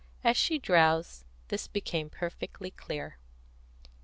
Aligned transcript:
As 0.23 0.35
she 0.35 0.57
drowsed, 0.57 1.25
this 1.49 1.67
became 1.67 2.09
perfectly 2.09 2.71
clear. 2.71 3.19